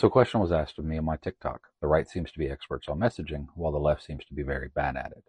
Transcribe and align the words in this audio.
So 0.00 0.06
a 0.06 0.10
question 0.10 0.40
was 0.40 0.50
asked 0.50 0.78
of 0.78 0.86
me 0.86 0.96
on 0.96 1.04
my 1.04 1.16
TikTok. 1.18 1.60
The 1.82 1.86
right 1.86 2.08
seems 2.08 2.32
to 2.32 2.38
be 2.38 2.48
experts 2.48 2.88
on 2.88 3.00
messaging, 3.00 3.48
while 3.54 3.70
the 3.70 3.78
left 3.78 4.02
seems 4.02 4.24
to 4.24 4.32
be 4.32 4.42
very 4.42 4.70
bad 4.74 4.96
at 4.96 5.12
it. 5.12 5.24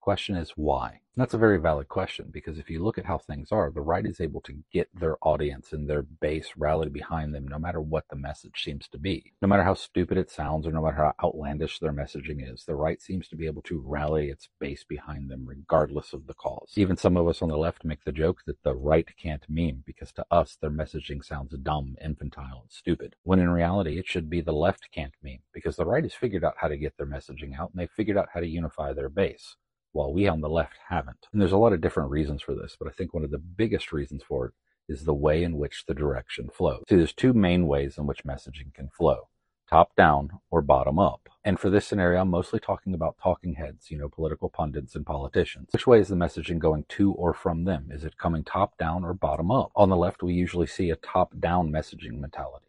Question 0.00 0.36
is 0.36 0.52
why? 0.56 1.00
That's 1.14 1.34
a 1.34 1.38
very 1.38 1.60
valid 1.60 1.88
question 1.88 2.30
because 2.32 2.58
if 2.58 2.70
you 2.70 2.82
look 2.82 2.96
at 2.96 3.04
how 3.04 3.18
things 3.18 3.52
are, 3.52 3.70
the 3.70 3.82
right 3.82 4.06
is 4.06 4.18
able 4.18 4.40
to 4.42 4.62
get 4.72 4.88
their 4.94 5.18
audience 5.20 5.74
and 5.74 5.86
their 5.86 6.02
base 6.02 6.54
rallied 6.56 6.94
behind 6.94 7.34
them 7.34 7.46
no 7.46 7.58
matter 7.58 7.82
what 7.82 8.04
the 8.08 8.16
message 8.16 8.62
seems 8.64 8.88
to 8.88 8.98
be. 8.98 9.34
No 9.42 9.48
matter 9.48 9.62
how 9.62 9.74
stupid 9.74 10.16
it 10.16 10.30
sounds 10.30 10.66
or 10.66 10.72
no 10.72 10.82
matter 10.82 10.96
how 10.96 11.12
outlandish 11.22 11.80
their 11.80 11.92
messaging 11.92 12.50
is, 12.50 12.64
the 12.64 12.74
right 12.74 13.02
seems 13.02 13.28
to 13.28 13.36
be 13.36 13.44
able 13.44 13.60
to 13.62 13.82
rally 13.84 14.30
its 14.30 14.48
base 14.58 14.84
behind 14.84 15.28
them 15.28 15.44
regardless 15.44 16.14
of 16.14 16.26
the 16.26 16.32
cause. 16.32 16.72
Even 16.76 16.96
some 16.96 17.18
of 17.18 17.28
us 17.28 17.42
on 17.42 17.50
the 17.50 17.58
left 17.58 17.84
make 17.84 18.02
the 18.04 18.12
joke 18.12 18.40
that 18.46 18.62
the 18.62 18.74
right 18.74 19.08
can't 19.18 19.44
meme 19.50 19.82
because 19.84 20.12
to 20.12 20.24
us 20.30 20.56
their 20.62 20.70
messaging 20.70 21.22
sounds 21.22 21.54
dumb, 21.58 21.96
infantile, 22.02 22.62
and 22.62 22.70
stupid. 22.70 23.14
When 23.24 23.38
in 23.38 23.50
reality 23.50 23.98
it 23.98 24.08
should 24.08 24.30
be 24.30 24.40
the 24.40 24.52
left 24.52 24.88
can't 24.92 25.14
meme 25.22 25.40
because 25.52 25.76
the 25.76 25.84
right 25.84 26.04
has 26.04 26.14
figured 26.14 26.44
out 26.44 26.54
how 26.56 26.68
to 26.68 26.78
get 26.78 26.96
their 26.96 27.06
messaging 27.06 27.58
out 27.58 27.72
and 27.72 27.80
they've 27.80 27.90
figured 27.90 28.16
out 28.16 28.28
how 28.32 28.40
to 28.40 28.46
unify 28.46 28.94
their 28.94 29.10
base 29.10 29.56
while 29.92 30.12
we 30.12 30.28
on 30.28 30.40
the 30.40 30.48
left 30.48 30.76
haven't. 30.88 31.26
And 31.32 31.40
there's 31.40 31.52
a 31.52 31.58
lot 31.58 31.72
of 31.72 31.80
different 31.80 32.10
reasons 32.10 32.42
for 32.42 32.54
this, 32.54 32.76
but 32.78 32.88
I 32.88 32.92
think 32.92 33.12
one 33.12 33.24
of 33.24 33.30
the 33.30 33.38
biggest 33.38 33.92
reasons 33.92 34.22
for 34.26 34.46
it 34.46 34.52
is 34.92 35.04
the 35.04 35.14
way 35.14 35.42
in 35.42 35.56
which 35.56 35.84
the 35.86 35.94
direction 35.94 36.48
flows. 36.48 36.82
See, 36.88 36.96
there's 36.96 37.12
two 37.12 37.32
main 37.32 37.66
ways 37.66 37.96
in 37.96 38.06
which 38.06 38.24
messaging 38.24 38.74
can 38.74 38.88
flow 38.88 39.28
top 39.70 39.94
down 39.94 40.30
or 40.50 40.60
bottom 40.60 40.98
up. 40.98 41.28
And 41.44 41.58
for 41.58 41.70
this 41.70 41.86
scenario, 41.86 42.20
I'm 42.20 42.28
mostly 42.28 42.58
talking 42.58 42.92
about 42.92 43.16
talking 43.22 43.54
heads, 43.54 43.90
you 43.90 43.96
know, 43.96 44.08
political 44.08 44.50
pundits 44.50 44.96
and 44.96 45.06
politicians. 45.06 45.68
Which 45.70 45.86
way 45.86 46.00
is 46.00 46.08
the 46.08 46.16
messaging 46.16 46.58
going 46.58 46.84
to 46.90 47.12
or 47.12 47.32
from 47.32 47.64
them? 47.64 47.88
Is 47.90 48.04
it 48.04 48.18
coming 48.18 48.42
top 48.42 48.76
down 48.76 49.04
or 49.04 49.14
bottom 49.14 49.50
up? 49.50 49.70
On 49.76 49.88
the 49.88 49.96
left, 49.96 50.22
we 50.22 50.34
usually 50.34 50.66
see 50.66 50.90
a 50.90 50.96
top 50.96 51.38
down 51.38 51.70
messaging 51.70 52.18
mentality 52.18 52.66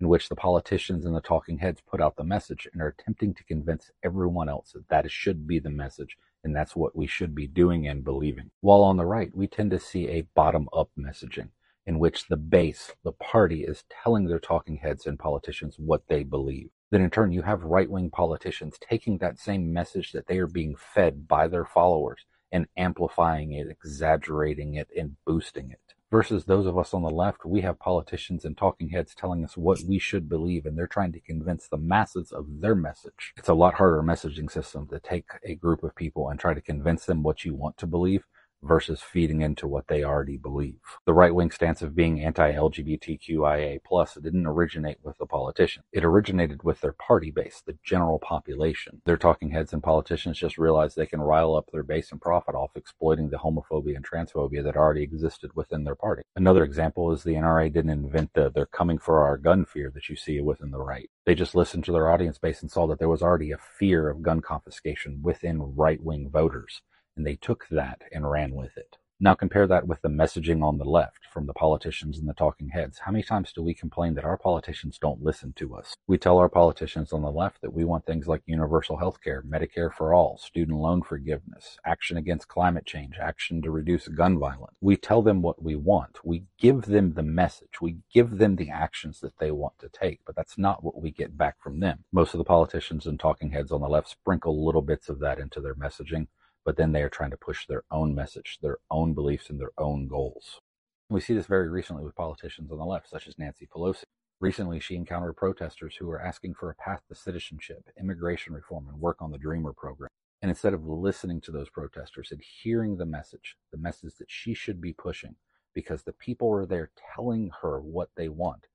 in 0.00 0.08
which 0.08 0.28
the 0.28 0.36
politicians 0.36 1.04
and 1.04 1.16
the 1.16 1.20
talking 1.20 1.58
heads 1.58 1.82
put 1.86 2.00
out 2.00 2.16
the 2.16 2.24
message 2.24 2.68
and 2.72 2.80
are 2.80 2.94
attempting 2.98 3.34
to 3.34 3.44
convince 3.44 3.90
everyone 4.02 4.48
else 4.48 4.72
that 4.72 4.88
that 4.88 5.10
should 5.10 5.46
be 5.46 5.58
the 5.58 5.70
message 5.70 6.16
and 6.46 6.54
that's 6.54 6.76
what 6.76 6.94
we 6.94 7.08
should 7.08 7.34
be 7.34 7.48
doing 7.48 7.88
and 7.88 8.04
believing. 8.04 8.52
While 8.60 8.82
on 8.82 8.96
the 8.96 9.04
right, 9.04 9.34
we 9.34 9.48
tend 9.48 9.72
to 9.72 9.80
see 9.80 10.06
a 10.06 10.28
bottom 10.36 10.68
up 10.72 10.90
messaging 10.96 11.48
in 11.84 11.98
which 11.98 12.28
the 12.28 12.36
base, 12.36 12.92
the 13.02 13.10
party, 13.10 13.64
is 13.64 13.82
telling 13.90 14.26
their 14.26 14.38
talking 14.38 14.76
heads 14.76 15.08
and 15.08 15.18
politicians 15.18 15.74
what 15.76 16.06
they 16.06 16.22
believe. 16.22 16.70
Then 16.92 17.02
in 17.02 17.10
turn, 17.10 17.32
you 17.32 17.42
have 17.42 17.64
right 17.64 17.90
wing 17.90 18.10
politicians 18.10 18.78
taking 18.80 19.18
that 19.18 19.40
same 19.40 19.72
message 19.72 20.12
that 20.12 20.28
they 20.28 20.38
are 20.38 20.46
being 20.46 20.76
fed 20.76 21.26
by 21.26 21.48
their 21.48 21.64
followers 21.64 22.20
and 22.52 22.68
amplifying 22.76 23.50
it, 23.52 23.66
exaggerating 23.68 24.74
it, 24.74 24.88
and 24.96 25.16
boosting 25.26 25.72
it 25.72 25.95
versus 26.10 26.44
those 26.44 26.66
of 26.66 26.78
us 26.78 26.94
on 26.94 27.02
the 27.02 27.10
left, 27.10 27.44
we 27.44 27.60
have 27.62 27.78
politicians 27.78 28.44
and 28.44 28.56
talking 28.56 28.90
heads 28.90 29.14
telling 29.14 29.44
us 29.44 29.56
what 29.56 29.80
we 29.82 29.98
should 29.98 30.28
believe, 30.28 30.66
and 30.66 30.76
they're 30.76 30.86
trying 30.86 31.12
to 31.12 31.20
convince 31.20 31.68
the 31.68 31.76
masses 31.76 32.32
of 32.32 32.46
their 32.60 32.74
message. 32.74 33.32
It's 33.36 33.48
a 33.48 33.54
lot 33.54 33.74
harder 33.74 34.02
messaging 34.02 34.50
system 34.50 34.86
to 34.88 35.00
take 35.00 35.28
a 35.44 35.54
group 35.54 35.82
of 35.82 35.94
people 35.94 36.28
and 36.28 36.38
try 36.38 36.54
to 36.54 36.60
convince 36.60 37.06
them 37.06 37.22
what 37.22 37.44
you 37.44 37.54
want 37.54 37.76
to 37.78 37.86
believe 37.86 38.24
versus 38.62 39.00
feeding 39.00 39.42
into 39.42 39.66
what 39.66 39.86
they 39.88 40.02
already 40.02 40.36
believe. 40.36 40.80
The 41.04 41.14
right 41.14 41.34
wing 41.34 41.50
stance 41.50 41.82
of 41.82 41.94
being 41.94 42.20
anti-LGBTQIA 42.22 43.78
plus 43.84 44.14
didn't 44.14 44.46
originate 44.46 44.98
with 45.02 45.18
the 45.18 45.26
politicians. 45.26 45.84
It 45.92 46.04
originated 46.04 46.62
with 46.62 46.80
their 46.80 46.92
party 46.92 47.30
base, 47.30 47.62
the 47.64 47.78
general 47.84 48.18
population. 48.18 49.02
Their 49.04 49.16
talking 49.16 49.50
heads 49.50 49.72
and 49.72 49.82
politicians 49.82 50.38
just 50.38 50.58
realized 50.58 50.96
they 50.96 51.06
can 51.06 51.20
rile 51.20 51.54
up 51.54 51.70
their 51.72 51.82
base 51.82 52.12
and 52.12 52.20
profit 52.20 52.54
off 52.54 52.70
exploiting 52.74 53.30
the 53.30 53.38
homophobia 53.38 53.96
and 53.96 54.06
transphobia 54.06 54.62
that 54.64 54.76
already 54.76 55.02
existed 55.02 55.50
within 55.54 55.84
their 55.84 55.94
party. 55.94 56.22
Another 56.34 56.64
example 56.64 57.12
is 57.12 57.22
the 57.22 57.34
NRA 57.34 57.72
didn't 57.72 57.90
invent 57.90 58.30
the 58.34 58.50
they're 58.54 58.66
coming 58.66 58.98
for 58.98 59.22
our 59.22 59.36
gun 59.36 59.64
fear 59.64 59.90
that 59.94 60.08
you 60.08 60.16
see 60.16 60.40
within 60.40 60.70
the 60.70 60.78
right. 60.78 61.10
They 61.24 61.34
just 61.34 61.54
listened 61.54 61.84
to 61.84 61.92
their 61.92 62.10
audience 62.10 62.38
base 62.38 62.62
and 62.62 62.70
saw 62.70 62.86
that 62.86 62.98
there 62.98 63.08
was 63.08 63.22
already 63.22 63.52
a 63.52 63.58
fear 63.58 64.08
of 64.08 64.22
gun 64.22 64.40
confiscation 64.40 65.20
within 65.22 65.74
right 65.76 66.02
wing 66.02 66.30
voters 66.30 66.82
and 67.16 67.26
they 67.26 67.36
took 67.36 67.66
that 67.70 68.02
and 68.12 68.30
ran 68.30 68.54
with 68.54 68.76
it. 68.76 68.98
Now 69.18 69.32
compare 69.32 69.66
that 69.66 69.86
with 69.88 70.02
the 70.02 70.10
messaging 70.10 70.62
on 70.62 70.76
the 70.76 70.84
left 70.84 71.24
from 71.32 71.46
the 71.46 71.54
politicians 71.54 72.18
and 72.18 72.28
the 72.28 72.34
talking 72.34 72.68
heads. 72.68 72.98
How 72.98 73.12
many 73.12 73.24
times 73.24 73.50
do 73.50 73.62
we 73.62 73.72
complain 73.72 74.12
that 74.12 74.26
our 74.26 74.36
politicians 74.36 74.98
don't 74.98 75.22
listen 75.22 75.54
to 75.54 75.74
us? 75.74 75.94
We 76.06 76.18
tell 76.18 76.36
our 76.36 76.50
politicians 76.50 77.14
on 77.14 77.22
the 77.22 77.30
left 77.30 77.62
that 77.62 77.72
we 77.72 77.82
want 77.82 78.04
things 78.04 78.28
like 78.28 78.42
universal 78.44 78.98
health 78.98 79.22
care, 79.24 79.42
Medicare 79.42 79.90
for 79.90 80.12
all, 80.12 80.36
student 80.36 80.78
loan 80.80 81.00
forgiveness, 81.02 81.78
action 81.86 82.18
against 82.18 82.48
climate 82.48 82.84
change, 82.84 83.14
action 83.18 83.62
to 83.62 83.70
reduce 83.70 84.06
gun 84.06 84.38
violence. 84.38 84.76
We 84.82 84.98
tell 84.98 85.22
them 85.22 85.40
what 85.40 85.62
we 85.62 85.76
want. 85.76 86.18
We 86.22 86.44
give 86.58 86.82
them 86.82 87.14
the 87.14 87.22
message. 87.22 87.80
We 87.80 87.96
give 88.12 88.36
them 88.36 88.56
the 88.56 88.68
actions 88.68 89.20
that 89.20 89.38
they 89.38 89.50
want 89.50 89.78
to 89.78 89.88
take, 89.88 90.20
but 90.26 90.36
that's 90.36 90.58
not 90.58 90.84
what 90.84 91.00
we 91.00 91.10
get 91.10 91.38
back 91.38 91.56
from 91.62 91.80
them. 91.80 92.04
Most 92.12 92.34
of 92.34 92.38
the 92.38 92.44
politicians 92.44 93.06
and 93.06 93.18
talking 93.18 93.52
heads 93.52 93.72
on 93.72 93.80
the 93.80 93.88
left 93.88 94.10
sprinkle 94.10 94.62
little 94.62 94.82
bits 94.82 95.08
of 95.08 95.20
that 95.20 95.38
into 95.38 95.62
their 95.62 95.74
messaging 95.74 96.26
but 96.66 96.76
then 96.76 96.90
they 96.90 97.02
are 97.02 97.08
trying 97.08 97.30
to 97.30 97.36
push 97.36 97.64
their 97.64 97.84
own 97.92 98.12
message, 98.12 98.58
their 98.60 98.78
own 98.90 99.14
beliefs, 99.14 99.48
and 99.48 99.60
their 99.60 99.70
own 99.78 100.08
goals. 100.08 100.60
We 101.08 101.20
see 101.20 101.32
this 101.32 101.46
very 101.46 101.68
recently 101.70 102.02
with 102.02 102.16
politicians 102.16 102.72
on 102.72 102.78
the 102.78 102.84
left, 102.84 103.08
such 103.08 103.28
as 103.28 103.38
Nancy 103.38 103.68
Pelosi. 103.72 104.02
Recently, 104.40 104.80
she 104.80 104.96
encountered 104.96 105.34
protesters 105.34 105.94
who 105.94 106.06
were 106.06 106.20
asking 106.20 106.54
for 106.54 106.68
a 106.68 106.74
path 106.74 107.02
to 107.08 107.14
citizenship, 107.14 107.88
immigration 107.98 108.52
reform, 108.52 108.88
and 108.88 109.00
work 109.00 109.22
on 109.22 109.30
the 109.30 109.38
Dreamer 109.38 109.72
program. 109.72 110.10
And 110.42 110.50
instead 110.50 110.74
of 110.74 110.84
listening 110.84 111.40
to 111.42 111.52
those 111.52 111.70
protesters 111.70 112.32
and 112.32 112.42
hearing 112.42 112.96
the 112.96 113.06
message, 113.06 113.56
the 113.70 113.78
message 113.78 114.16
that 114.18 114.28
she 114.28 114.52
should 114.52 114.80
be 114.80 114.92
pushing, 114.92 115.36
because 115.72 116.02
the 116.02 116.12
people 116.12 116.52
are 116.52 116.66
there 116.66 116.90
telling 117.14 117.52
her 117.62 117.80
what 117.80 118.10
they 118.16 118.28
want, 118.28 118.66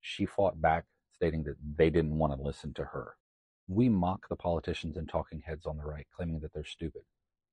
she 0.00 0.26
fought 0.26 0.62
back, 0.62 0.84
stating 1.12 1.42
that 1.42 1.56
they 1.76 1.90
didn't 1.90 2.16
want 2.16 2.32
to 2.36 2.40
listen 2.40 2.72
to 2.74 2.84
her. 2.84 3.16
We 3.66 3.88
mock 3.88 4.28
the 4.28 4.36
politicians 4.36 4.96
and 4.96 5.08
talking 5.08 5.42
heads 5.44 5.66
on 5.66 5.76
the 5.76 5.84
right, 5.84 6.06
claiming 6.14 6.38
that 6.40 6.52
they're 6.54 6.64
stupid. 6.64 7.02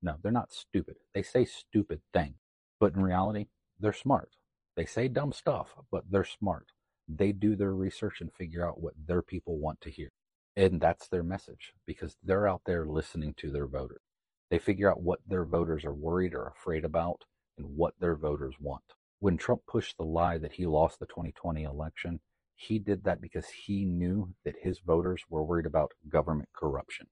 No, 0.01 0.15
they're 0.21 0.31
not 0.31 0.51
stupid. 0.51 0.95
They 1.13 1.23
say 1.23 1.45
stupid 1.45 2.01
things, 2.13 2.37
but 2.79 2.93
in 2.93 3.01
reality, 3.03 3.47
they're 3.79 3.93
smart. 3.93 4.31
They 4.75 4.85
say 4.85 5.07
dumb 5.07 5.33
stuff, 5.33 5.73
but 5.91 6.05
they're 6.09 6.23
smart. 6.23 6.67
They 7.07 7.31
do 7.31 7.55
their 7.55 7.73
research 7.73 8.21
and 8.21 8.31
figure 8.31 8.65
out 8.67 8.79
what 8.79 8.93
their 9.07 9.21
people 9.21 9.57
want 9.57 9.81
to 9.81 9.89
hear. 9.89 10.09
And 10.55 10.79
that's 10.79 11.07
their 11.07 11.23
message 11.23 11.73
because 11.85 12.15
they're 12.23 12.47
out 12.47 12.61
there 12.65 12.85
listening 12.85 13.33
to 13.37 13.51
their 13.51 13.67
voters. 13.67 14.01
They 14.49 14.59
figure 14.59 14.89
out 14.89 15.01
what 15.01 15.19
their 15.27 15.45
voters 15.45 15.85
are 15.85 15.93
worried 15.93 16.33
or 16.33 16.47
afraid 16.47 16.85
about 16.85 17.23
and 17.57 17.75
what 17.75 17.93
their 17.99 18.15
voters 18.15 18.55
want. 18.59 18.83
When 19.19 19.37
Trump 19.37 19.61
pushed 19.67 19.97
the 19.97 20.05
lie 20.05 20.37
that 20.37 20.53
he 20.53 20.65
lost 20.65 20.99
the 20.99 21.05
2020 21.05 21.63
election, 21.63 22.21
he 22.55 22.79
did 22.79 23.03
that 23.03 23.21
because 23.21 23.47
he 23.49 23.85
knew 23.85 24.33
that 24.43 24.55
his 24.61 24.79
voters 24.79 25.23
were 25.29 25.43
worried 25.43 25.65
about 25.65 25.93
government 26.09 26.49
corruption. 26.53 27.07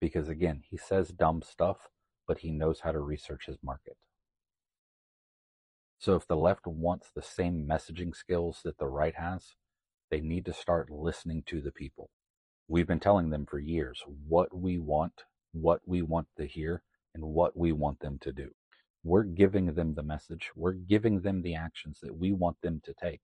Because 0.00 0.28
again, 0.28 0.62
he 0.68 0.76
says 0.76 1.08
dumb 1.08 1.42
stuff, 1.42 1.88
but 2.30 2.38
he 2.38 2.52
knows 2.52 2.78
how 2.84 2.92
to 2.92 3.00
research 3.00 3.46
his 3.46 3.56
market. 3.60 3.96
So 5.98 6.14
if 6.14 6.28
the 6.28 6.36
left 6.36 6.64
wants 6.64 7.10
the 7.10 7.22
same 7.22 7.66
messaging 7.68 8.14
skills 8.14 8.60
that 8.62 8.78
the 8.78 8.86
right 8.86 9.16
has, 9.16 9.56
they 10.12 10.20
need 10.20 10.44
to 10.44 10.52
start 10.52 10.92
listening 10.92 11.42
to 11.46 11.60
the 11.60 11.72
people. 11.72 12.08
We've 12.68 12.86
been 12.86 13.00
telling 13.00 13.30
them 13.30 13.46
for 13.46 13.58
years 13.58 14.04
what 14.28 14.56
we 14.56 14.78
want, 14.78 15.24
what 15.50 15.80
we 15.84 16.02
want 16.02 16.28
to 16.36 16.46
hear, 16.46 16.84
and 17.16 17.24
what 17.24 17.56
we 17.56 17.72
want 17.72 17.98
them 17.98 18.16
to 18.20 18.32
do. 18.32 18.50
We're 19.02 19.24
giving 19.24 19.74
them 19.74 19.96
the 19.96 20.04
message. 20.04 20.50
We're 20.54 20.74
giving 20.74 21.22
them 21.22 21.42
the 21.42 21.56
actions 21.56 21.98
that 22.00 22.16
we 22.16 22.30
want 22.30 22.58
them 22.62 22.80
to 22.84 22.94
take. 22.94 23.22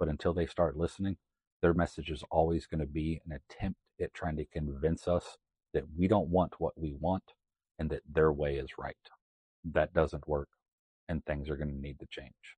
But 0.00 0.08
until 0.08 0.34
they 0.34 0.46
start 0.46 0.76
listening, 0.76 1.18
their 1.62 1.74
message 1.74 2.10
is 2.10 2.24
always 2.28 2.66
going 2.66 2.80
to 2.80 2.86
be 2.86 3.20
an 3.24 3.38
attempt 3.38 3.78
at 4.02 4.14
trying 4.14 4.34
to 4.38 4.44
convince 4.46 5.06
us 5.06 5.36
that 5.74 5.84
we 5.96 6.08
don't 6.08 6.28
want 6.28 6.54
what 6.58 6.76
we 6.76 6.92
want 6.98 7.22
and 7.78 7.90
that 7.90 8.02
their 8.12 8.32
way 8.32 8.56
is 8.56 8.70
right. 8.78 8.96
That 9.72 9.94
doesn't 9.94 10.28
work, 10.28 10.48
and 11.08 11.24
things 11.24 11.50
are 11.50 11.56
going 11.56 11.70
to 11.70 11.80
need 11.80 11.98
to 12.00 12.06
change. 12.10 12.57